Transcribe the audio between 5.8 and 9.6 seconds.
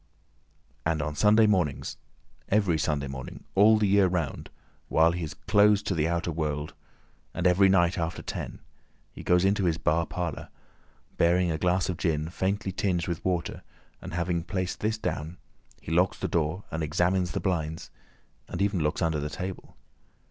to the outer world, and every night after ten, he goes